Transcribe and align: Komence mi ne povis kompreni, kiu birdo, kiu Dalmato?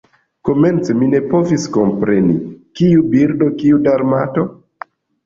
Komence 0.47 0.93
mi 1.01 1.09
ne 1.09 1.19
povis 1.33 1.65
kompreni, 1.75 2.37
kiu 2.79 3.05
birdo, 3.13 3.51
kiu 3.61 3.81
Dalmato? 3.89 4.47